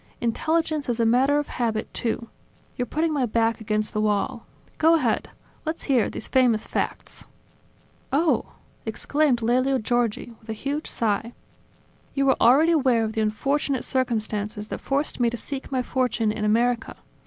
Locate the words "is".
0.89-0.99